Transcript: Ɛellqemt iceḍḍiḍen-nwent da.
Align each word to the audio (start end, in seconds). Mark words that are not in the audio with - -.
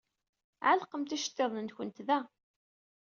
Ɛellqemt 0.69 1.15
iceḍḍiḍen-nwent 1.17 1.97
da. 2.07 2.19